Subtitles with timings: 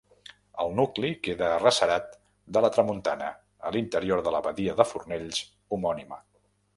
[0.61, 2.15] El nucli queda arrecerat
[2.57, 3.27] de la tramuntana
[3.69, 5.43] a l'interior de la badia de Fornells
[5.77, 6.19] homònima.